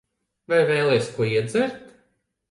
Vai 0.53 0.61
vēlies 0.69 1.11
ko 1.17 1.27
iedzert? 1.33 1.93